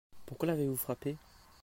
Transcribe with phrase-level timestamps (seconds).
[0.25, 1.15] Pourquoi l'avez-vous frappé?